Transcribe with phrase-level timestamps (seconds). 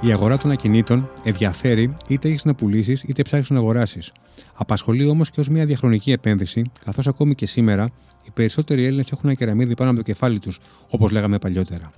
[0.00, 4.12] Η αγορά των ακινήτων ενδιαφέρει είτε έχεις να πουλήσεις είτε ψάχνεις να αγοράσεις.
[4.54, 7.88] Απασχολεί όμως και ως μια διαχρονική επένδυση, καθώς ακόμη και σήμερα
[8.22, 11.90] οι περισσότεροι Έλληνες έχουν ένα κεραμίδι πάνω από το κεφάλι τους, όπως λέγαμε παλιότερα.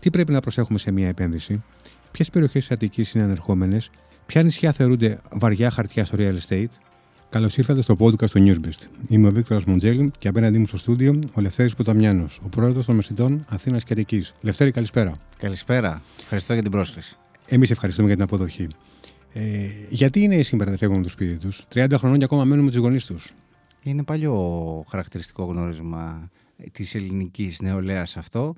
[0.00, 1.62] Τι πρέπει να προσέχουμε σε μια επένδυση,
[2.10, 3.90] ποιες περιοχές της Αττικής είναι ανερχόμενες,
[4.26, 6.70] ποια νησιά θεωρούνται βαριά χαρτιά στο real estate;
[7.28, 8.86] Καλώς ήρθατε στο podcast του Newsbest.
[9.08, 12.94] Είμαι ο Βίκτορας Μοντζέλη και απέναντί μου στο στούντιο ο Λευτέρης Ποταμιάνος, ο πρόεδρος των
[12.94, 14.24] Μεσητών Αθήνας και Αττική.
[14.40, 15.12] Λευτέρη, καλησπέρα.
[15.38, 16.02] Καλησπέρα.
[16.20, 17.16] Ευχαριστώ για την πρόσκληση.
[17.46, 18.68] Εμείς ευχαριστούμε για την αποδοχή.
[19.32, 22.64] Ε, γιατί είναι σήμερα δεν φεύγουν από το σπίτι τους, 30 χρονών και ακόμα μένουν
[22.64, 23.32] με τους γονείς τους.
[23.82, 26.30] Είναι παλιό χαρακτηριστικό γνώρισμα
[26.72, 28.54] της ελληνικής νεολαίας αυτό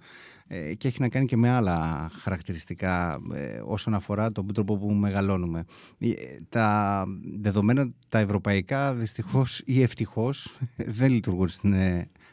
[0.49, 4.93] ε, και έχει να κάνει και με άλλα χαρακτηριστικά ε, όσον αφορά τον τρόπο που
[4.93, 5.65] μεγαλώνουμε.
[5.99, 6.13] Ε,
[6.49, 7.05] τα
[7.41, 10.59] δεδομένα τα ευρωπαϊκά δυστυχώς ή ευτυχώς
[10.99, 11.75] δεν λειτουργούν στην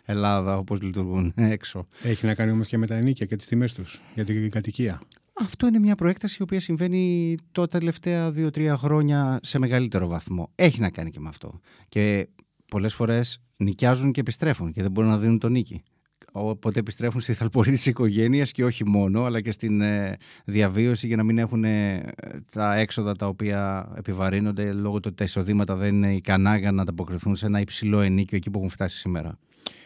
[0.06, 1.88] Ελλάδα όπως λειτουργούν έξω.
[2.04, 5.02] Έχει να κάνει όμως και με τα ενίκια και τις τιμές τους για την κατοικία.
[5.34, 10.52] Αυτό είναι μια προέκταση η οποία συμβαίνει τα τελευταία δύο-τρία χρόνια σε μεγαλύτερο βαθμό.
[10.56, 11.60] Έχει να κάνει και με αυτό.
[11.90, 12.28] Και
[12.68, 15.84] πολλές φορές νοικιάζουν και επιστρέφουν και δεν μπορούν να δίνουν τον νίκη.
[16.32, 21.16] Οπότε επιστρέφουν στη θαλπορή της οικογένειας και όχι μόνο, αλλά και στην ε, διαβίωση για
[21.16, 22.12] να μην έχουν ε,
[22.52, 26.82] τα έξοδα τα οποία επιβαρύνονται λόγω του ότι τα εισοδήματα δεν είναι ικανά για να
[26.82, 29.38] ανταποκριθούν σε ένα υψηλό ενίκιο εκεί που έχουν φτάσει σήμερα.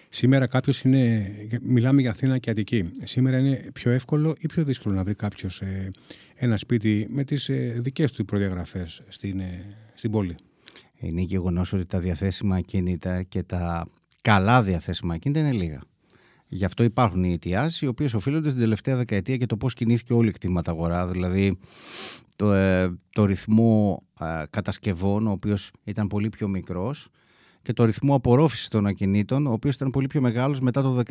[0.09, 1.27] Σήμερα κάποιος είναι.
[1.61, 2.91] Μιλάμε για Αθήνα και Αττική.
[3.03, 5.89] Σήμερα είναι πιο εύκολο ή πιο δύσκολο να βρει κάποιος ε,
[6.35, 10.35] ένα σπίτι με τις ε, δικές του προδιαγραφές στην, ε, στην πόλη;
[10.97, 13.87] Είναι γεγονός ότι τα διαθέσιμα ακίνητα και τα
[14.21, 15.81] καλά διαθέσιμα ακίνητα είναι λίγα.
[16.47, 20.13] Γι' αυτό υπάρχουν οι αιτιάσει, οι οποίες οφείλονται στην τελευταία δεκαετία και το πώς κινήθηκε
[20.13, 21.07] όλη η κτήματα αγορά.
[21.07, 21.59] Δηλαδή,
[22.35, 27.09] το, ε, το ρυθμό ε, κατασκευών, ο οποίος ήταν πολύ πιο μικρός,
[27.67, 31.03] και το ρυθμό απορρόφησης των ακινήτων, ο οποίος ήταν πολύ πιο μεγάλος μετά το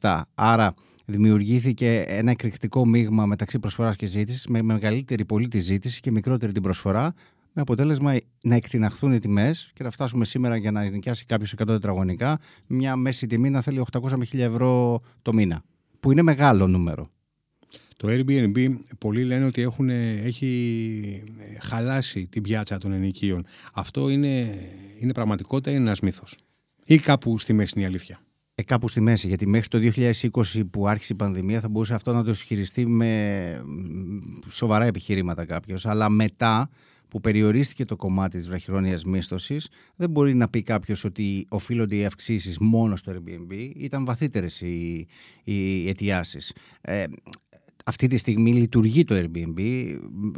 [0.00, 0.22] 2017.
[0.34, 0.74] Άρα,
[1.04, 6.52] δημιουργήθηκε ένα εκρηκτικό μείγμα μεταξύ προσφοράς και ζήτησης, με μεγαλύτερη πολύ τη ζήτηση και μικρότερη
[6.52, 7.14] την προσφορά,
[7.52, 11.66] με αποτέλεσμα να εκτιναχθούν οι τιμές και να φτάσουμε σήμερα για να νοικιάσει κάποιος 100
[11.66, 15.62] τετραγωνικά, μια μέση τιμή να θέλει 800 με 1000 ευρώ το μήνα.
[16.00, 17.10] Που είναι μεγάλο νούμερο.
[17.96, 21.22] Το Airbnb πολλοί λένε ότι έχουν, έχει
[21.60, 23.46] χαλάσει την πιάτσα των ενοικίων.
[23.72, 24.58] Αυτό είναι,
[24.98, 26.36] είναι πραγματικότητα ή είναι ένας μύθος.
[26.84, 28.20] Ή κάπου στη μέση είναι η αλήθεια.
[28.54, 32.12] Ε, κάπου στη μέση, γιατί μέχρι το 2020 που άρχισε η πανδημία θα μπορούσε αυτό
[32.12, 33.64] να το ισχυριστεί με
[34.48, 35.86] σοβαρά επιχειρήματα κάποιος.
[35.86, 36.70] Αλλά μετά
[37.08, 42.04] που περιορίστηκε το κομμάτι της βραχυχρόνιας μίσθωσης, δεν μπορεί να πει κάποιος ότι οφείλονται οι
[42.04, 45.06] αυξήσεις μόνο στο Airbnb, ήταν βαθύτερες οι,
[45.44, 46.52] οι αιτιάσεις.
[46.80, 47.04] Ε,
[47.88, 49.58] αυτή τη στιγμή λειτουργεί το Airbnb,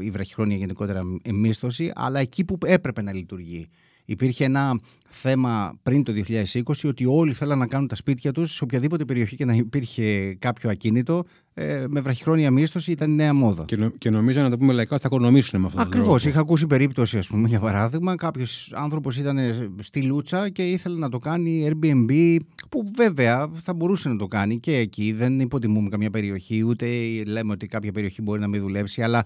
[0.00, 3.68] η βραχυχρόνια γενικότερα μίσθωση, αλλά εκεί που έπρεπε να λειτουργεί.
[4.04, 8.64] Υπήρχε ένα θέμα πριν το 2020 ότι όλοι θέλαν να κάνουν τα σπίτια τους σε
[8.64, 13.64] οποιαδήποτε περιοχή και να υπήρχε κάποιο ακίνητο ε, με βραχυχρόνια μίσθωση ήταν νέα μόδα.
[13.64, 16.24] Και, νο, και νομίζω να το πούμε λαϊκά θα οικονομήσουν με αυτό Ακριβώς.
[16.24, 19.38] Είχα ακούσει περίπτωση, ας πούμε, για παράδειγμα, κάποιος άνθρωπος ήταν
[19.82, 22.36] στη Λούτσα και ήθελε να το κάνει Airbnb,
[22.68, 25.12] που βέβαια θα μπορούσε να το κάνει και εκεί.
[25.12, 26.86] Δεν υποτιμούμε καμία περιοχή, ούτε
[27.26, 29.24] λέμε ότι κάποια περιοχή μπορεί να μην δουλέψει, αλλά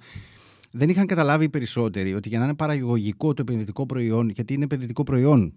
[0.71, 4.65] δεν είχαν καταλάβει οι περισσότεροι ότι για να είναι παραγωγικό το επενδυτικό προϊόν, γιατί είναι
[4.65, 5.55] επενδυτικό προϊόν,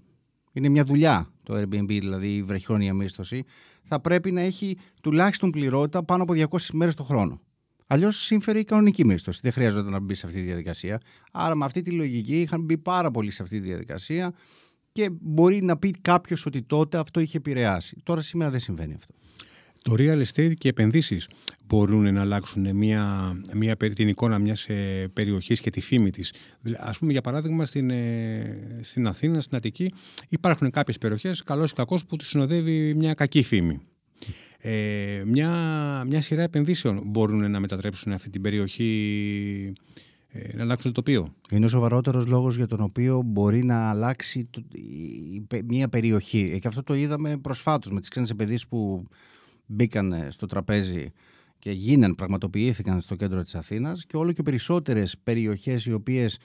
[0.51, 3.43] είναι μια δουλειά το Airbnb, δηλαδή η βραχυχρόνια μίσθωση,
[3.81, 7.41] θα πρέπει να έχει τουλάχιστον πληρότητα πάνω από 200 μέρες το χρόνο.
[7.87, 9.39] Αλλιώς σύμφερε η κανονική μίσθωση.
[9.43, 11.01] Δεν χρειάζεται να μπει σε αυτή τη διαδικασία.
[11.31, 14.33] Άρα, με αυτή τη λογική είχαν μπει πάρα πολύ σε αυτή τη διαδικασία
[14.95, 17.97] και μπορεί να πει κάποιος ότι τότε αυτό είχε επηρεάσει.
[18.03, 19.13] Τώρα σήμερα δεν συμβαίνει αυτό.
[19.83, 21.29] Το real estate και οι επενδύσεις
[21.65, 26.33] μπορούν να αλλάξουν μια, μια, την εικόνα μιας ε, περιοχής και τη φήμη της.
[26.77, 29.93] Α πούμε, για παράδειγμα, στην, ε, στην Αθήνα, στην Αττική,
[30.29, 33.81] υπάρχουν κάποιες περιοχές, καλός ή κακός, που του συνοδεύει μια κακή φήμη.
[34.57, 35.51] Ε, μια,
[36.07, 40.04] μια σειρά επενδύσεων μπορούν να μετατρέψουν αυτή την περιοχή ε,
[40.53, 41.33] να αλλάξουν το τοπίο.
[41.51, 44.49] Είναι ο σοβαρότερος λόγος για τον οποίο μπορεί να αλλάξει
[45.65, 46.57] μια περιοχή.
[46.61, 49.07] Και αυτό το είδαμε προσφάτως με τις ξένες επενδύσεις που
[49.65, 51.11] μπήκαν στο τραπέζι
[51.59, 56.37] και γίναν, πραγματοποιήθηκαν στο κέντρο της Αθήνας και όλο και περισσότερες περιοχές οι οποίες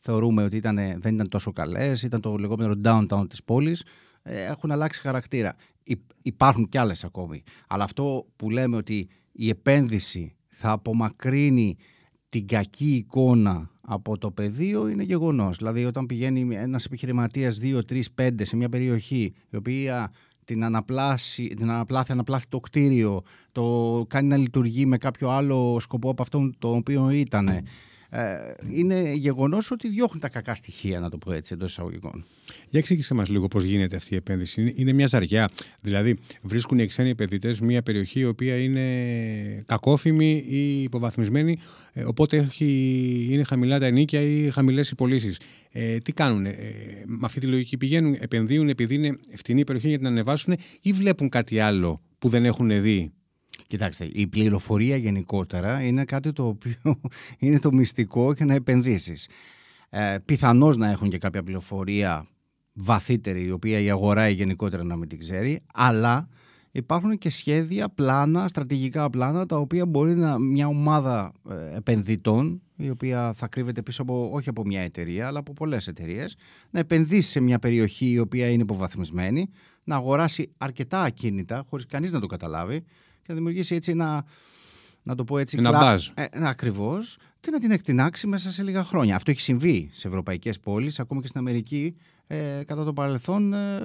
[0.00, 3.84] θεωρούμε ότι ήταν, δεν ήταν τόσο καλές, ήταν το λεγόμενο downtown της πόλης,
[4.22, 5.54] ε, έχουν αλλάξει χαρακτήρα.
[6.22, 7.42] Υπάρχουν κι άλλες ακόμη.
[7.66, 11.76] Αλλά αυτό που λέμε ότι η επένδυση θα απομακρύνει
[12.36, 15.56] την κακή εικόνα από το πεδίο είναι γεγονός.
[15.56, 20.12] Δηλαδή όταν πηγαίνει ένας επιχειρηματίας 2, 3, 5 σε μια περιοχή η οποία
[20.44, 23.22] την αναπλάσει, την αναπλάθει, αναπλάθει το κτίριο,
[23.52, 27.48] το κάνει να λειτουργεί με κάποιο άλλο σκοπό από αυτόν το οποίο ήταν.
[28.10, 28.36] Ε,
[28.72, 32.24] είναι γεγονός ότι διώχνουν τα κακά στοιχεία, να το πω έτσι, εντός εισαγωγικών.
[32.68, 34.72] Για εξήγησε μας λίγο πώς γίνεται αυτή η επένδυση.
[34.76, 35.50] Είναι μια ζαριά.
[35.80, 41.58] Δηλαδή, βρίσκουν οι ξένοι επενδυτές μια περιοχή η οποία είναι κακόφημη ή υποβαθμισμένη,
[41.92, 45.38] ε, οπότε έχει, είναι χαμηλά τα ενίκια ή χαμηλές οι πωλήσεις.
[45.70, 46.54] Ε, τι κάνουν, ε,
[47.06, 50.56] με αυτή τη λογική πηγαίνουν, επενδύουν επειδή είναι φτηνή η περιοχή για να την ανεβάσουν
[50.80, 53.12] ή βλέπουν κάτι άλλο που δεν έχουν δει;
[53.66, 56.76] Κοιτάξτε, η πληροφορία γενικότερα είναι κάτι το οποίο
[57.38, 59.28] είναι το μυστικό και να επενδύσεις.
[59.90, 62.26] Ε, πιθανώς να έχουν και κάποια πληροφορία
[62.72, 66.28] βαθύτερη, η οποία η αγορά γενικότερα να μην την ξέρει, αλλά
[66.72, 72.90] υπάρχουν και σχέδια, πλάνα, στρατηγικά πλάνα, τα οποία μπορεί να μια ομάδα ε, επενδυτών, η
[72.90, 76.36] οποία θα κρύβεται πίσω από, όχι από μια εταιρεία, αλλά από πολλές εταιρείες,
[76.70, 79.50] να επενδύσει σε μια περιοχή η οποία είναι υποβαθμισμένη,
[79.84, 82.84] να αγοράσει αρκετά ακίνητα, χωρίς κανείς να το καταλάβει,
[83.26, 84.24] και να δημιουργήσει έτσι ένα.
[85.02, 85.56] Να το πω έτσι.
[85.58, 86.08] Ένα μπάζ.
[86.14, 87.18] Ε, Ακριβώς.
[87.40, 89.16] Και να την εκτινάξει μέσα σε λίγα χρόνια.
[89.16, 91.96] Αυτό έχει συμβεί σε ευρωπαϊκές πόλεις, ακόμα και στην Αμερική,
[92.26, 93.78] ε, κατά το παρελθόν ε,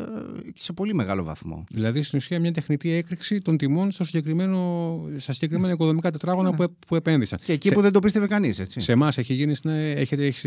[0.56, 1.64] σε πολύ μεγάλο βαθμό.
[1.70, 6.56] Δηλαδή, στην ουσία, μια τεχνητή έκρηξη των τιμών στο συγκεκριμένο, στα συγκεκριμένα οικοδομικά τετράγωνα ναι.
[6.56, 7.40] που, που επένδυσαν.
[7.44, 8.80] Και εκεί που δεν το πίστευε κανείς, έτσι.
[8.80, 9.56] Σε εμάς έχει γίνει,
[9.96, 10.44] έχετε έχεις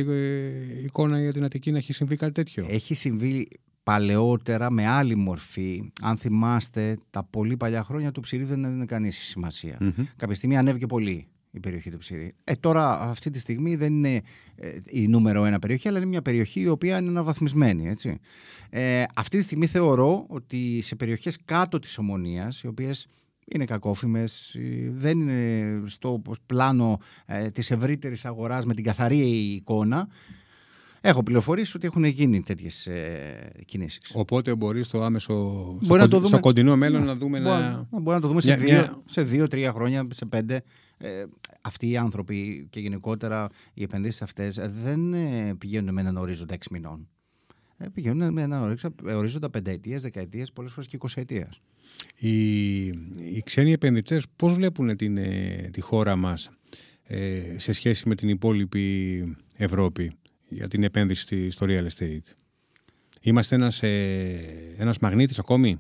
[0.85, 3.49] εικόνα για την Αττική να έχει συμβεί κάτι τέτοιο; Έχει συμβεί
[3.85, 5.93] παλαιότερα με άλλη μορφή.
[6.03, 9.79] Αν θυμάστε, τα πολύ παλιά χρόνια του Ψηρή δεν έδινε κανείς σημασία.
[9.81, 10.05] Mm-hmm.
[10.17, 12.35] Κάποια στιγμή ανέβηκε πολύ η περιοχή του Ψηρή.
[12.45, 14.23] Ε, τώρα αυτή τη στιγμή δεν είναι
[14.57, 17.89] ε, η νούμερο ένα περιοχή, αλλά είναι μια περιοχή η οποία είναι αναβαθμισμένη.
[17.89, 18.19] Έτσι.
[18.71, 23.09] Ε, αυτή τη στιγμή θεωρώ ότι σε περιοχές κάτω της Ομονίας, οι οποίες
[23.53, 30.09] είναι κακόφημες, ε, δεν είναι στο πλάνο ε, της ευρύτερης αγοράς με την καθαρή εικόνα,
[31.07, 34.11] Έχω πληροφορήσει ότι έχουν γίνει τέτοιες ε, κινήσεις.
[34.15, 35.35] Οπότε μπορεί στο άμεσο.
[35.83, 36.27] Μπορεί στο, δούμε...
[36.27, 37.41] στο κοντινό μέλλον να, να δούμε.
[37.41, 37.87] Μπορεί, να...
[37.91, 40.63] μπορεί να το δούμε σε, δύο, σε δύο, τρία χρόνια, σε πέντε.
[40.99, 41.25] Ε,
[41.61, 46.59] αυτοί οι άνθρωποι και γενικότερα οι επενδύσεις αυτές δεν ε, πηγαίνουν με έναν ορίζοντα 6
[46.71, 47.09] μηνών.
[47.77, 51.61] Ε, πηγαίνουν με έναν ορίζοντα πενταετίας, δεκαετίας, πολλές φορές και εικοσαετίας.
[52.19, 56.51] Οι, οι ξένοι επενδυτές πώς βλέπουν την, ε, τη χώρα μας
[57.03, 60.13] ε, σε σχέση με την υπόλοιπη Ευρώπη;
[60.55, 62.35] Για την επένδυση στο real estate.
[63.21, 65.79] Είμαστε ένας, ε, ένας μαγνήτης ακόμη;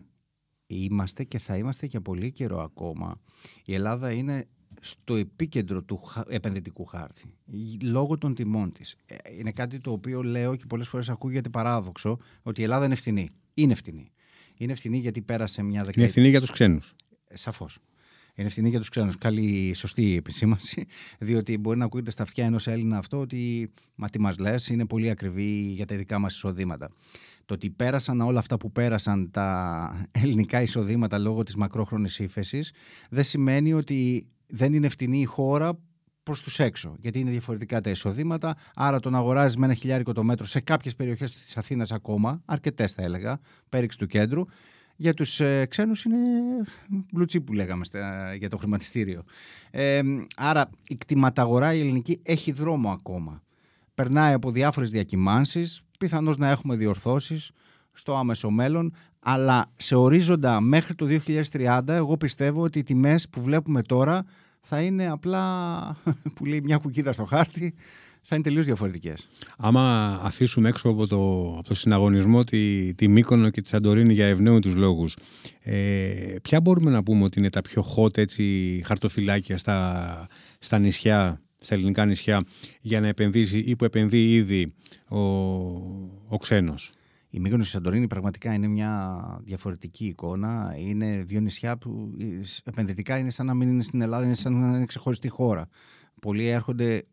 [0.66, 3.20] Είμαστε και θα είμαστε για πολύ καιρό ακόμα.
[3.64, 4.46] Η Ελλάδα είναι
[4.80, 7.34] στο επίκεντρο του επενδυτικού χάρτη,
[7.82, 8.96] λόγω των τιμών της.
[9.06, 12.94] Ε, είναι κάτι το οποίο λέω και πολλές φορές ακούγεται παράδοξο, ότι η Ελλάδα είναι
[12.94, 13.28] ευθυνή.
[13.54, 14.12] Είναι ευθυνή.
[14.56, 16.02] Είναι ευθυνή γιατί πέρασε μια δεκαετία.
[16.02, 16.94] Είναι ευθυνή για τους ξένους.
[17.28, 17.78] Ε, σαφώς
[18.34, 19.18] είναι ευθυνή για τους ξένους.
[19.18, 20.86] Καλή, σωστή επισήμανση.
[21.18, 24.86] Διότι μπορεί να ακούγεται στα αυτιά ενός Έλληνα αυτό ότι μα τι μας λες, είναι
[24.86, 26.90] πολύ ακριβή για τα δικά μας εισοδήματα.
[27.44, 32.72] Το ότι πέρασαν όλα αυτά που πέρασαν τα ελληνικά εισοδήματα λόγω της μακρόχρονης ύφεσης
[33.10, 35.78] δεν σημαίνει ότι δεν είναι ευθυνή η χώρα
[36.22, 36.96] προς τους έξω.
[36.98, 38.56] Γιατί είναι διαφορετικά τα εισοδήματα.
[38.74, 42.42] Άρα το να αγοράζεις με ένα χιλιάρικο το μέτρο σε κάποιες περιοχές της Αθήνας ακόμα,
[42.44, 44.44] αρκετές θα έλεγα, πέριξ του κέντρου,
[44.96, 46.16] για τους ε, ξένους είναι
[47.12, 47.84] μπλουτσί που λέγαμε
[48.38, 49.24] για το χρηματιστήριο.
[49.70, 50.00] Ε,
[50.36, 53.42] άρα η κτηματαγορά η ελληνική έχει δρόμο ακόμα.
[53.94, 57.50] Περνάει από διάφορες διακυμάνσεις, πιθανώς να έχουμε διορθώσεις
[57.92, 61.06] στο άμεσο μέλλον, αλλά σε ορίζοντα μέχρι το
[61.50, 64.24] 2030 εγώ πιστεύω ότι οι τιμές που βλέπουμε τώρα
[64.60, 65.96] θα είναι απλά
[66.34, 67.74] που λέει μια κουκίδα στο χάρτη
[68.26, 69.28] θα είναι τελείως διαφορετικές.
[69.56, 74.26] Άμα αφήσουμε έξω από το, από το συναγωνισμό τη, τη Μύκονο και τη Σαντορίνη για
[74.26, 75.16] ευνέωτου λόγους,
[75.62, 81.40] ε, ποια μπορούμε να πούμε ότι είναι τα πιο hot έτσι, χαρτοφυλάκια στα, στα νησιά,
[81.60, 82.44] στα ελληνικά νησιά,
[82.80, 84.74] για να επενδύσει ή που επενδύει ήδη
[85.08, 85.20] ο,
[86.28, 86.92] ο ξένος;
[87.30, 90.74] Η Μύκονος και η Σαντορίνη πραγματικά είναι μια διαφορετική εικόνα.
[90.78, 92.10] Είναι δύο νησιά που
[92.64, 95.68] επενδυτικά είναι σαν να μην είναι στην Ελλάδα, είναι σαν να είναι ξεχωριστή χώρα.
[96.24, 97.04] Πολλοί έρχονται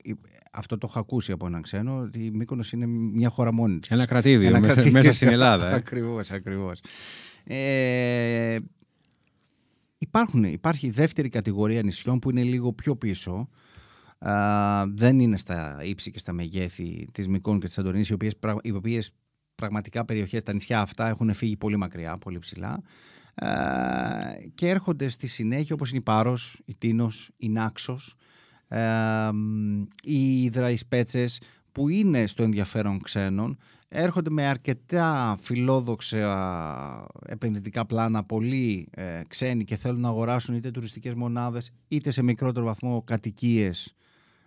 [0.52, 3.90] αυτό το έχω ακούσει από έναν ξένο, ότι η Μύκονος είναι μια χώρα μόνη της.
[3.90, 5.00] Ένα κρατήδιο, Ένα μέσα, κρατήδιο.
[5.00, 5.70] μέσα στην Ελλάδα.
[5.72, 5.74] Ε.
[5.84, 6.80] ακριβώς, ακριβώς.
[7.44, 8.58] Ε,
[9.98, 13.50] υπάρχουν, υπάρχει δεύτερη κατηγορία νησιών που είναι λίγο πιο πίσω.
[14.20, 18.34] Α, δεν είναι στα ύψη και στα μεγέθη της Μυκών και της Σαντορίνης, οι οποίες,
[18.62, 19.12] οι οποίες
[19.56, 22.82] πραγματικά περιοχές, τα νησιά αυτά έχουν φύγει πολύ μακριά, πολύ ψηλά.
[23.36, 23.50] Α,
[24.56, 28.16] και έρχονται στη συνέχεια όπως είναι η Πάρος, η Τίνος, η Νάξος,
[30.04, 39.22] οι υδραϊσπέτσες που είναι στο ενδιαφέρον ξένων έρχονται με αρκετά φιλόδοξα επενδυτικά πλάνα πολύ ε,
[39.28, 43.96] ξένοι και θέλουν να αγοράσουν είτε τουριστικές μονάδες είτε σε μικρότερο βαθμό κατοικίες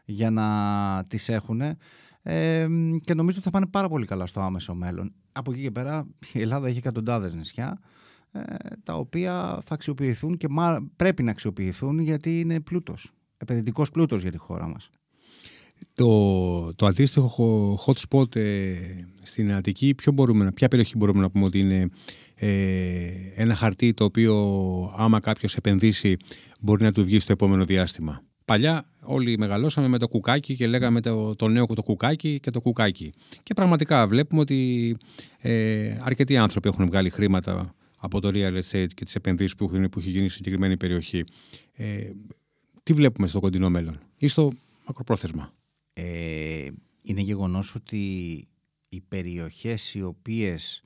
[0.04, 1.60] για να τις έχουν
[3.00, 5.12] και νομίζω ότι θα πάνε πάρα πολύ καλά στο άμεσο μέλλον.
[5.32, 7.78] Από εκεί και πέρα η Ελλάδα έχει εκατοντάδες νησιά
[8.32, 8.42] ε,
[8.82, 10.48] τα οποία θα αξιοποιηθούν και
[10.96, 13.12] πρέπει να αξιοποιηθούν γιατί είναι πλούτος
[13.44, 14.90] επενδυτικός πλούτος για τη χώρα μας.
[15.94, 18.74] Το, το αντίστοιχο hot spot ε,
[19.22, 21.88] στην Αττική, ποιο μπορούμε, ποια περιοχή μπορούμε να πούμε ότι είναι
[22.34, 22.50] ε,
[23.34, 24.34] ένα χαρτί το οποίο
[24.96, 26.16] άμα κάποιος επενδύσει
[26.60, 28.22] μπορεί να του βγει στο επόμενο διάστημα.
[28.44, 32.60] Παλιά όλοι μεγαλώσαμε με το κουκάκι και λέγαμε το, το νέο το κουκάκι και το
[32.60, 33.12] κουκάκι.
[33.42, 34.96] Και πραγματικά βλέπουμε ότι
[35.38, 39.98] ε, αρκετοί άνθρωποι έχουν βγάλει χρήματα από το real estate και τις επενδύσεις που, που
[39.98, 41.24] έχει γίνει στη συγκεκριμένη περιοχή.
[41.72, 42.10] Ε,
[42.84, 44.50] τι βλέπουμε στο κοντινό μέλλον ή στο
[44.86, 45.52] μακροπρόθεσμα;
[45.92, 46.70] Ε,
[47.02, 47.98] είναι γεγονός ότι
[48.88, 50.82] οι περιοχές οι οποίες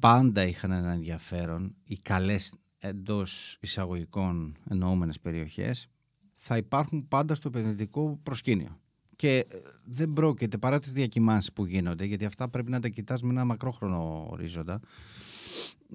[0.00, 5.88] πάντα είχαν ένα ενδιαφέρον, οι καλές εντός εισαγωγικών εννοούμενες περιοχές,
[6.36, 8.80] θα υπάρχουν πάντα στο επενδυτικό προσκήνιο.
[9.16, 13.22] Και ε, δεν πρόκειται παρά τις διακοιμάνσεις που γίνονται, γιατί αυτά πρέπει να τα κοιτάς
[13.22, 14.80] με ένα μακρόχρονο ορίζοντα,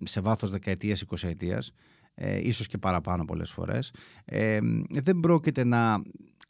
[0.04, 1.72] σε βάθος δεκαετίας, εικοσαετίας,
[2.24, 3.94] ε, ίσως και παραπάνω πολλές φορές.
[4.26, 4.60] Ε,
[4.90, 6.02] δεν πρόκειται να,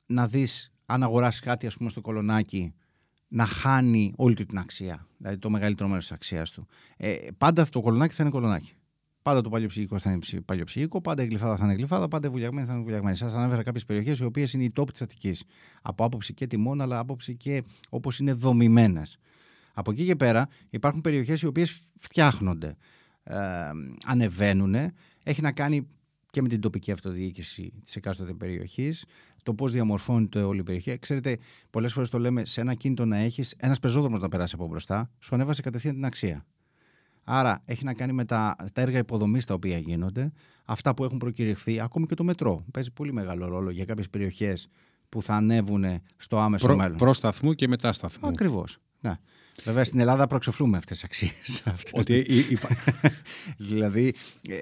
[0.06, 2.74] να δεις αν αγοράσεις κάτι ας πούμε στο κολονάκι
[3.28, 6.68] να χάνει όλη του την αξία, δηλαδή το μεγαλύτερο μέρος της αξίας του.
[6.98, 8.74] Ε, πάντα το κολονάκι θα είναι κολονάκι.
[9.22, 12.68] Πάντα το παλιοψυχικό θα είναι παλιοψυχικό, πάντα η γλυφάδα θα είναι γλυφάδα, πάντα η βουλιαγμένη
[12.68, 13.16] θα είναι βουλιαγμένη.
[13.16, 15.44] Σας ανέφερα κάποιες περιοχές οι οποίες είναι η τόπη της Αττικής.
[15.82, 19.18] Από άποψη και τιμών, αλλά άποψη και όπως είναι δομημένες.
[19.74, 22.78] Από εκεί και πέρα υπάρχουν περιοχές οι οποίες φτιάχνονται,
[23.24, 23.36] ε,
[24.06, 24.76] ανεβαίνουν.
[25.24, 25.88] Έχει να κάνει
[26.32, 29.06] και με την τοπική αυτοδιοίκηση της εκάστοτε περιοχής,
[29.44, 30.98] το πώς διαμορφώνεται όλη η περιοχή.
[30.98, 31.38] Ξέρετε,
[31.70, 35.10] πολλές φορές το λέμε σε ένα κίνητο να έχεις ένας πεζόδρομος να περάσει από μπροστά,
[35.20, 36.46] σου ανέβασε κατευθείαν την αξία.
[37.24, 40.32] Άρα έχει να κάνει με τα, τα έργα υποδομής τα οποία γίνονται,
[40.66, 42.66] αυτά που έχουν προκηρυχθεί, ακόμη και το μετρό.
[42.72, 44.68] Παίζει πολύ μεγάλο ρόλο για κάποιες περιοχές
[45.10, 45.86] που θα ανέβουν
[46.18, 46.98] στο άμεσο Προ, μέλλον.
[46.98, 48.30] Προ σταθμού και μετά σταθμού.
[48.30, 48.78] Ακριβώς.
[49.00, 49.18] Ναι.
[49.64, 51.64] Βέβαια στην Ελλάδα προεξοφλούμε αυτές τις αξίες.
[51.92, 52.26] Ότι
[53.70, 54.14] δηλαδή
[54.50, 54.56] ε,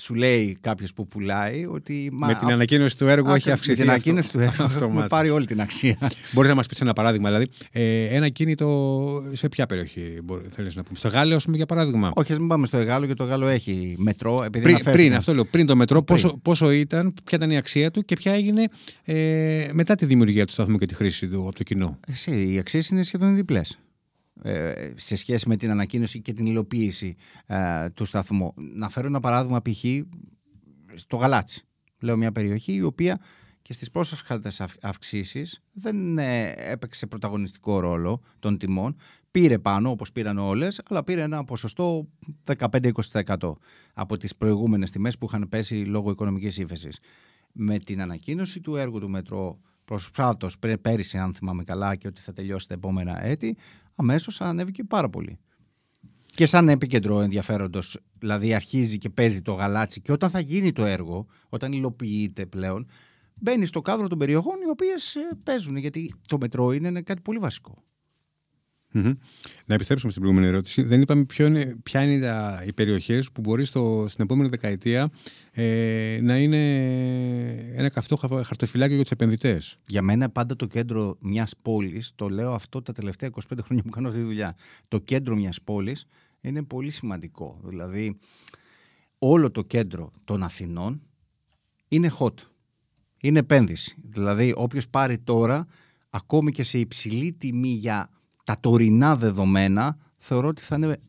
[0.00, 2.08] σου λέει κάποιος που πουλάει ότι.
[2.12, 3.76] με την ανακοίνωση του έργου έχει αυξηθεί.
[3.76, 5.96] Με την ανακοίνωση του έργου έχουμε πάρει όλη την αξία.
[6.32, 7.46] Μπορείς να μας πεις ένα παράδειγμα, δηλαδή.
[7.72, 10.18] Ε, ένα κίνητο σε ποια περιοχή
[10.50, 10.98] θέλεις να πούμε.
[10.98, 13.46] Στο Γάλλο, ας πούμε, για παράδειγμα; Όχι, ας μην πάμε στο Γάλλο, γιατί το Γάλλο
[13.46, 14.42] έχει μετρό.
[14.44, 17.90] Επειδή πριν, πριν, αυτό λέω, πριν το μετρό, Πόσο, πόσο ήταν, ποια ήταν η αξία
[17.90, 18.64] του και ποια έγινε
[19.04, 22.58] ε, μετά τη δημιουργία του σταθμού και τη χρήση του από το κοινό; Εσύ, οι
[22.58, 23.78] αξίες είναι σχεδόν διπλές.
[24.42, 27.16] Ε, σε σχέση με την ανακοίνωση και την υλοποίηση
[27.46, 28.54] ε, του σταθμού.
[28.56, 29.84] Να φέρω ένα παράδειγμα π.χ.
[30.94, 31.64] στο Γαλάτσι.
[32.00, 33.20] Λέω μια περιοχή η οποία
[33.62, 38.96] και στις πρόσφατες αυξήσεις δεν ε, έπαιξε πρωταγωνιστικό ρόλο των τιμών.
[39.30, 42.08] Πήρε πάνω όπως πήραν όλες, αλλά πήρε ένα ποσοστό
[42.56, 43.52] 15-20%
[43.94, 46.98] από τις προηγούμενες τιμές που είχαν πέσει λόγω οικονομικής ύφεσης.
[47.52, 52.32] Με την ανακοίνωση του έργου του μετρό προσφάτως πέρυσι αν θυμάμαι καλά και ότι θα
[52.32, 53.56] τελειώσει τα επόμενα έτη,
[54.00, 55.38] αμέσως ανέβηκε πάρα πολύ.
[56.26, 60.84] Και σαν επίκεντρο ενδιαφέροντος, δηλαδή αρχίζει και παίζει το γαλάτσι και όταν θα γίνει το
[60.84, 62.86] έργο, όταν υλοποιείται πλέον,
[63.34, 67.38] μπαίνει στο κάδρο των περιοχών οι οποίες ε, παίζουν, γιατί το μετρό είναι κάτι πολύ
[67.38, 67.84] βασικό.
[68.94, 69.16] Mm-hmm.
[69.66, 70.82] Να επιστρέψουμε στην προηγούμενη ερώτηση.
[70.82, 75.10] Δεν είπαμε ποιο είναι, ποια είναι τα, οι περιοχές που μπορεί στο, στην επόμενη δεκαετία
[75.52, 76.58] ε, να είναι
[77.74, 79.78] ένα καυτό χαρτοφυλάκιο για τους επενδυτές.
[79.86, 83.90] Για μένα, πάντα το κέντρο μιας πόλης, το λέω αυτό τα τελευταία 25 χρόνια που
[83.90, 84.56] κάνω αυτή τη δουλειά.
[84.88, 86.06] Το κέντρο μιας πόλης
[86.40, 87.60] είναι πολύ σημαντικό.
[87.64, 88.18] Δηλαδή,
[89.18, 91.02] όλο το κέντρο των Αθηνών
[91.88, 92.34] είναι hot.
[93.20, 93.96] Είναι επένδυση.
[94.02, 95.66] Δηλαδή, όποιος πάρει τώρα,
[96.10, 98.10] ακόμη και σε υψηλή τιμή για
[98.44, 101.00] τα τωρινά δεδομένα θεωρώ ότι θα είναι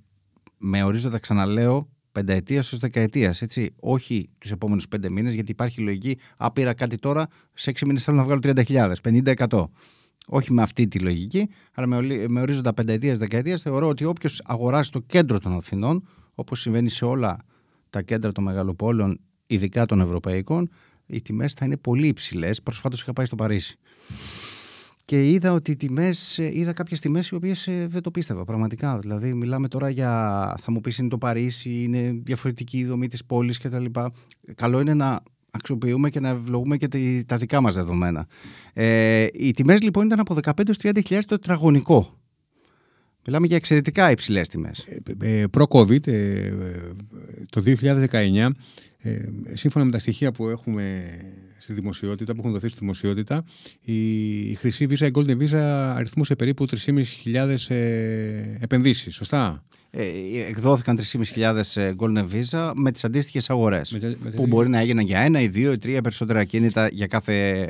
[0.58, 3.44] με ορίζοντα ξαναλέω πενταετίας ω δεκαετίας.
[3.80, 6.18] Όχι τους επόμενους πέντε μήνες, γιατί υπάρχει λογική.
[6.38, 9.64] Α, πήρα κάτι τώρα, σε έξι μήνες θέλω να βγάλω 30.000, 50%.
[10.28, 14.92] Όχι με αυτή τη λογική, αλλά με, με ορίζοντα πενταετίας, δεκαετίας, θεωρώ ότι όποιος αγοράσει
[14.92, 17.38] το κέντρο των Αθηνών, όπως συμβαίνει σε όλα
[17.90, 20.70] τα κέντρα των μεγαλοπόλεων, ειδικά των ευρωπαϊκών,
[21.06, 22.62] οι τιμές θα είναι πολύ υψηλές.
[22.62, 23.78] Προσφάτως είχα πάει στο Παρίσι
[25.12, 28.44] και είδα ότι οι τιμές, ε, είδα κάποιες τιμές οι οποίες ε, δεν το πίστευα
[28.44, 29.00] πραγματικά.
[29.00, 30.10] Δηλαδή μιλάμε τώρα για,
[30.60, 33.86] θα μου πεις είναι το Παρίσι, είναι διαφορετική η δομή της πόλης κτλ.
[34.56, 36.88] Καλό είναι να αξιοποιούμε και να ευλογούμε και
[37.26, 38.28] τα δικά μας δεδομένα.
[38.74, 40.52] Ε, οι τιμές λοιπόν ήταν από 15-30
[40.82, 42.18] χιλιάδες το τετραγωνικό.
[43.26, 44.86] Μιλάμε για εξαιρετικά υψηλές τιμές.
[45.20, 46.10] Ε, Προ-COVID,
[47.50, 48.50] το 2019,
[49.54, 51.04] σύμφωνα με τα στοιχεία που έχουμε
[51.62, 53.44] στη δημοσιότητα, που έχουν δοθεί στη δημοσιότητα,
[53.82, 55.58] η, χρυσή βίζα, η Golden Visa
[55.96, 57.78] αριθμούσε περίπου 3.500 ε,
[58.60, 59.64] επενδύσεις, σωστά;
[59.94, 60.04] Ε,
[60.48, 61.00] εκδόθηκαν
[61.36, 63.98] 3.500 ε, Golden Visa με τις αντίστοιχες αγορές
[64.36, 67.68] που μπορεί να έγιναν για ένα ή δύο ή τρία περισσότερα κίνητα για κάθε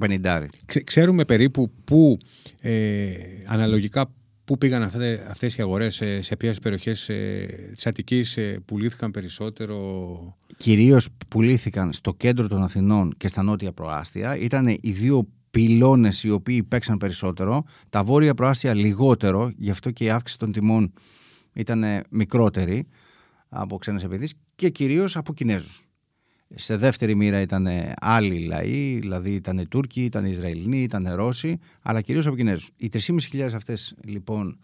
[0.00, 0.24] 250.
[0.24, 2.18] Ε, ξέρουμε περίπου πού
[2.60, 3.08] ε,
[3.46, 4.10] αναλογικά
[4.46, 4.82] Πού πήγαν
[5.30, 11.92] αυτές οι αγορές, σε, σε ποιες περιοχές ε, της Αττικής ε, πουλήθηκαν περισσότερο; Κυρίως πουλήθηκαν
[11.92, 14.36] στο κέντρο των Αθηνών και στα νότια προάστια.
[14.36, 20.04] Ήταν οι δύο πυλώνες οι οποίοι παίξαν περισσότερο, τα βόρεια προάστια λιγότερο, γι' αυτό και
[20.04, 20.92] η αύξηση των τιμών
[21.52, 22.86] ήταν μικρότερη
[23.48, 25.85] από ξένες επενδύσεις και κυρίως από Κινέζους.
[26.54, 27.68] Σε δεύτερη μοίρα ήταν
[28.00, 32.70] άλλοι λαοί, δηλαδή ήταν Τούρκοι, ήταν Ισραηλινοί, ήταν Ρώσοι, αλλά κυρίως από Κινέζους.
[32.76, 34.58] Οι 3.500 αυτές λοιπόν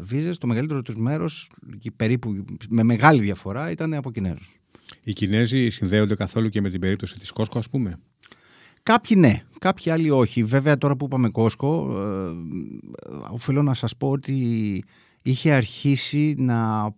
[0.00, 1.50] βίζες, το μεγαλύτερο τους μέρος,
[1.96, 4.58] περίπου με μεγάλη διαφορά, ήταν από Κινέζους.
[5.04, 7.98] Οι Κινέζοι συνδέονται καθόλου και με την περίπτωση της Κόσκο, ας πούμε;
[8.82, 10.44] Κάποιοι ναι, κάποιοι άλλοι όχι.
[10.44, 12.34] Βέβαια τώρα που είπαμε Κόσκο, ε,
[13.30, 14.84] οφείλω να σας πω ότι
[15.22, 16.94] είχε αρχίσει να ε,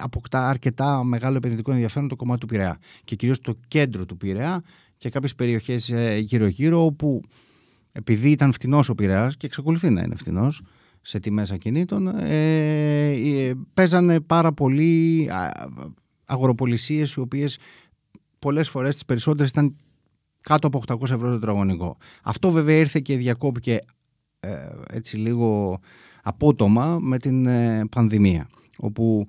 [0.00, 4.62] αποκτά αρκετά μεγάλο επενδυτικό ενδιαφέρον το κομμάτι του Πειραιά και κυρίως το κέντρο του Πειραιά
[4.96, 7.22] και κάποιες περιοχές ε, γύρω-γύρω όπου
[7.92, 10.62] επειδή ήταν φτηνός ο Πειραιάς και εξακολουθεί να είναι φτηνός
[11.00, 15.28] σε τιμές ακινήτων ε, ε, παίζανε πάρα πολύ
[16.24, 17.58] αγοροπολισίες οι οποίες
[18.38, 19.76] πολλές φορές τις περισσότερες ήταν
[20.40, 21.96] κάτω από 800 ευρώ το τετραγωνικό.
[22.22, 23.78] Αυτό βέβαια ήρθε και διακόπηκε
[24.40, 25.80] ε, έτσι λίγο
[26.22, 29.26] απότομα με την ε, πανδημία όπου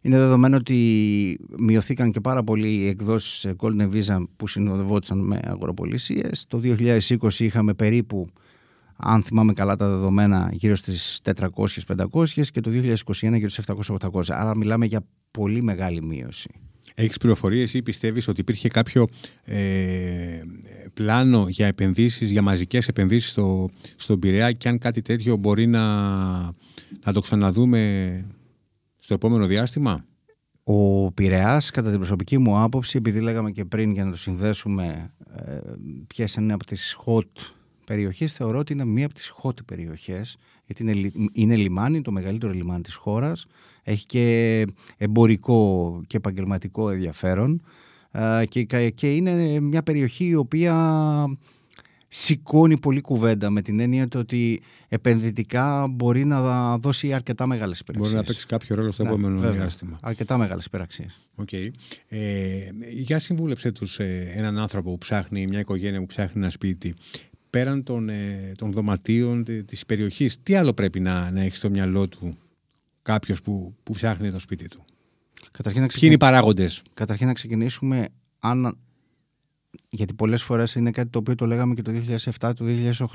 [0.00, 6.44] είναι δεδομένο ότι μειωθήκαν και πάρα πολύ οι εκδόσεις Golden Visa που συνοδευόντουσαν με αγοροπολισίες.
[6.48, 8.28] Το 2020 είχαμε περίπου
[9.00, 14.22] αν θυμάμαι καλά τα δεδομένα, γύρω στις 400-500 και το 2021 γύρω στις 700-800.
[14.28, 16.50] Άρα μιλάμε για πολύ μεγάλη μείωση.
[16.94, 19.06] Έχεις πληροφορίες ή πιστεύεις ότι υπήρχε κάποιο
[19.44, 20.40] ε,
[20.94, 25.84] πλάνο για επενδύσεις, για μαζικές επενδύσεις στο, στον Πειραιά και αν κάτι τέτοιο μπορεί να,
[27.04, 28.24] να το ξαναδούμε
[29.08, 30.04] στο επόμενο διάστημα;
[30.62, 35.12] Ο Πειραιάς, κατά την προσωπική μου άποψη, επειδή λέγαμε και πριν για να το συνδέσουμε
[35.34, 35.58] ε,
[36.06, 37.52] ποιες είναι από τις hot
[37.86, 40.36] περιοχές θεωρώ ότι είναι μία από τις hot περιοχές
[40.66, 43.46] γιατί είναι, είναι λιμάνι, το μεγαλύτερο λιμάνι της χώρας
[43.82, 47.62] έχει και εμπορικό και επαγγελματικό ενδιαφέρον
[48.48, 50.74] και, και είναι μια περιοχή η οποία
[52.08, 58.12] σηκώνει πολύ κουβέντα με την έννοια ότι επενδυτικά μπορεί να δώσει αρκετά μεγάλες υπεραξίες.
[58.12, 59.98] Μπορεί να παίξει κάποιο ρόλο στο ναι, επόμενο βέβαια, διάστημα.
[60.02, 61.28] Αρκετά μεγάλες υπεραξίες.
[61.36, 61.68] Okay.
[62.08, 62.58] Ε,
[62.90, 66.94] για συμβούλεψε τους ε, έναν άνθρωπο που ψάχνει, μια οικογένεια που ψάχνει ένα σπίτι
[67.50, 72.08] πέραν των, ε, των δωματίων της περιοχής, τι άλλο πρέπει να, να έχει στο μυαλό
[72.08, 72.38] του
[73.02, 74.84] κάποιος που, που ψάχνει το σπίτι του;
[75.50, 78.78] Καταρχήν να Ποιοι είναι οι παράγοντες; Καταρχήν να ξεκινήσουμε αν...
[79.88, 81.92] Γιατί πολλές φορές είναι κάτι το οποίο το λέγαμε και το
[82.40, 82.64] 2007, το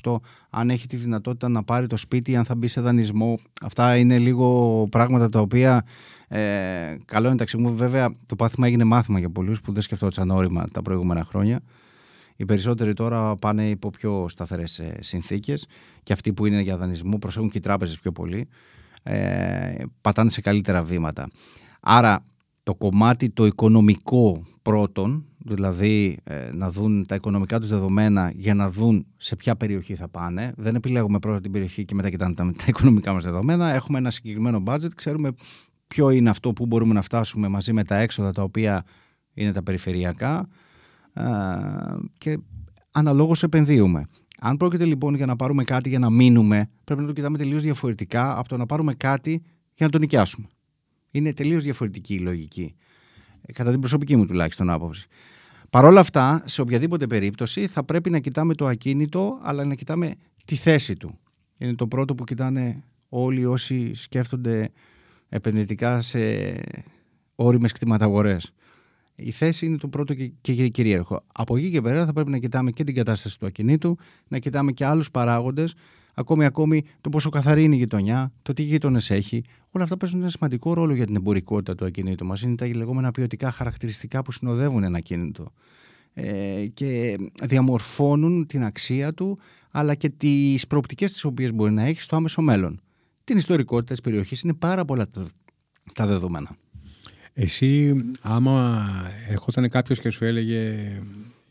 [0.04, 0.16] 2008
[0.50, 3.40] αν έχει τη δυνατότητα να πάρει το σπίτι, αν θα μπει σε δανεισμό.
[3.62, 5.86] Αυτά είναι λίγο πράγματα τα οποία
[6.28, 7.76] ε, καλό είναι ταξιμού.
[7.76, 11.60] Βέβαια το πάθημα έγινε μάθημα για πολλούς που δεν σκεφτόταν όρημα τα προηγούμενα χρόνια.
[12.36, 15.68] Οι περισσότεροι τώρα πάνε υπό πιο σταθερές ε, συνθήκες
[16.04, 18.48] και αυτοί που είναι για δανεισμό προσέχουν και οι τράπεζες πιο πολύ.
[19.04, 21.30] Ε, πατάνε σε καλύτερα βήματα.
[21.80, 22.26] Άρα
[22.64, 28.70] το κομμάτι το οικονομικό πρώτον, δηλαδή ε, να δουν τα οικονομικά τους δεδομένα για να
[28.70, 30.54] δουν σε ποια περιοχή θα πάνε.
[30.58, 33.74] Δεν επιλέγουμε πρώτα την περιοχή και μετά κοιτάμε τα, τα οικονομικά μας δεδομένα.
[33.74, 35.32] Έχουμε ένα συγκεκριμένο budget, ξέρουμε
[35.88, 38.84] ποιο είναι αυτό που μπορούμε να φτάσουμε μαζί με τα έξοδα τα οποία
[39.34, 40.48] είναι τα περιφερειακά
[42.18, 42.40] και
[42.92, 44.06] αναλόγως επενδύουμε.
[44.40, 47.64] Αν πρόκειται λοιπόν για να πάρουμε κάτι για να μείνουμε, πρέπει να το κοιτάμε τελείως
[47.64, 49.42] διαφορετικά από το να πάρουμε κάτι
[49.76, 50.48] για να το νοικιάσουμε.
[51.12, 52.76] Είναι τελείως διαφορετική η λογική.
[53.46, 55.08] Ε, κατά την προσωπική μου τουλάχιστον άποψη.
[55.70, 60.16] Παρ' όλα αυτά, σε οποιαδήποτε περίπτωση θα πρέπει να κοιτάμε το ακίνητο, αλλά να κοιτάμε
[60.46, 61.20] τη θέση του.
[61.58, 64.72] Είναι το πρώτο που κοιτάνε όλοι όσοι σκέφτονται
[65.30, 66.20] επενδυτικά σε
[67.36, 68.54] όριμες κτηματαγορές.
[69.16, 71.24] Η θέση είναι το πρώτο και κυρίαρχο.
[71.34, 74.72] Από εκεί και πέρα θα πρέπει να κοιτάμε και την κατάσταση του ακινήτου, να κοιτάμε
[74.72, 75.74] και άλλους παράγοντες,
[76.14, 79.44] ακόμη ακόμη το πόσο καθαρή είναι η γειτονιά, το τι γείτονες έχει.
[79.72, 82.42] Όλα αυτά παίζουν ένα σημαντικό ρόλο για την εμπορικότητα του ακινήτου μας.
[82.42, 85.52] Είναι τα λεγόμενα ποιοτικά χαρακτηριστικά που συνοδεύουν ένα ακίνητο
[86.14, 89.40] ε, και διαμορφώνουν την αξία του,
[89.72, 92.82] αλλά και τις προοπτικές τις οποίες μπορεί να έχει στο άμεσο μέλλον.
[93.24, 95.08] Την ιστορικότητα της περιοχής είναι πάρα πολλά
[95.94, 96.56] τα δεδομένα.
[97.34, 98.86] Εσύ, άμα
[99.30, 101.00] ερχόταν κάποιος και σου έλεγε,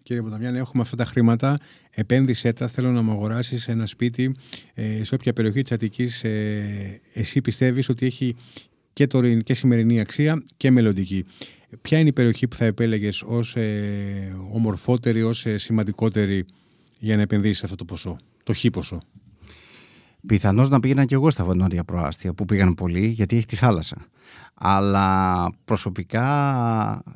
[0.03, 1.57] κύριε Ποταμιάννη, έχουμε αυτά τα χρήματα,
[1.91, 4.35] επένδυσέ τα, θέλω να μου αγοράσεις ένα σπίτι
[4.75, 8.37] ε, σε όποια περιοχή της Αττικής ε, εσύ πιστεύεις ότι έχει
[8.93, 11.25] και, τωρινή, και σημερινή αξία και μελλοντική.
[11.81, 16.45] Ποια είναι η περιοχή που θα επέλεγες ως ε, ομορφότερη, ως ε, σημαντικότερη
[16.99, 19.01] για να επενδύσεις αυτό το ποσό, το χ ποσό;
[20.27, 23.97] Πιθανώς να πήγαινα και εγώ στα βανόρια προάστια που πήγαν πολύ γιατί έχει τη θάλασσα.
[24.55, 26.25] Αλλά προσωπικά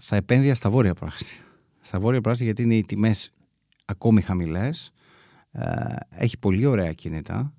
[0.00, 1.45] θα επένδυα στα βόρεια προάστια.
[1.86, 3.32] Στα βόρεια προάστια γιατί είναι οι τιμές
[3.84, 4.92] ακόμη χαμηλές.
[5.50, 7.54] Ε, έχει πολύ ωραία κίνητα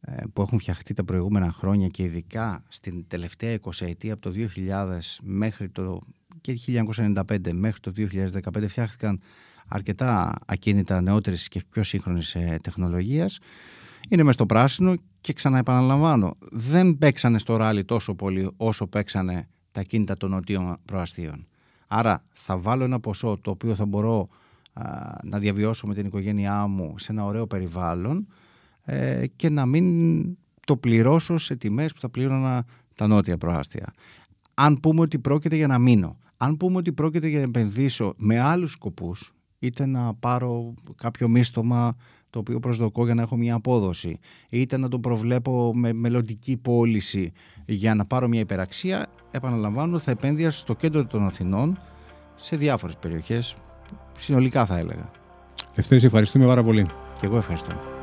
[0.00, 4.32] ε, που έχουν φτιαχτεί τα προηγούμενα χρόνια και ειδικά στην τελευταία 20 ετία από το
[4.56, 6.00] 2000 μέχρι το
[6.40, 9.20] και 1995 μέχρι το 2015 φτιάχτηκαν
[9.68, 13.38] αρκετά ακίνητα νεότερης και πιο σύγχρονης ε, τεχνολογίας.
[14.08, 19.82] Είναι μες στο πράσινο και ξαναεπαναλαμβάνω, δεν παίξανε στο ράλι τόσο πολύ όσο παίξανε τα
[19.82, 21.46] κίνητα των νοτίων προαστίων.
[21.88, 24.28] Άρα θα βάλω ένα ποσό το οποίο θα μπορώ
[25.22, 28.26] να διαβιώσω με την οικογένειά μου σε ένα ωραίο περιβάλλον
[28.84, 30.24] ε, και να μην
[30.66, 33.92] το πληρώσω σε τιμές που θα πλήρωνα τα νότια προάστια.
[34.54, 38.38] Αν πούμε ότι πρόκειται για να μείνω, αν πούμε ότι πρόκειται για να επενδύσω με
[38.38, 41.96] άλλους σκοπούς, είτε να πάρω κάποιο μίστομα
[42.30, 47.32] το οποίο προσδοκώ για να έχω μια απόδοση, είτε να το προβλέπω με μελλοντική πώληση
[47.66, 51.78] για να πάρω μια υπεραξία, επαναλαμβάνω θα επένδυα στο κέντρο των Αθηνών
[52.36, 53.56] σε διάφορες περιοχές,
[54.18, 55.10] συνολικά θα έλεγα.
[55.74, 56.86] Ευθύνη, ευχαριστούμε πάρα πολύ.
[57.20, 57.97] Και εγώ ευχαριστώ.